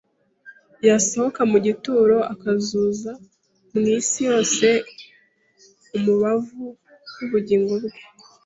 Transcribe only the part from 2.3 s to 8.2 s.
akuzuza mu isi yose umubavu w'ubugingo bwe